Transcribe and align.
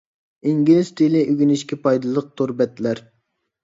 ئىنگلىز 0.51 0.89
تىلى 1.03 1.23
ئۆگىنىشكە 1.29 1.81
پايدىلىق 1.87 2.35
تور 2.39 2.59
بەتلەر. 2.65 3.09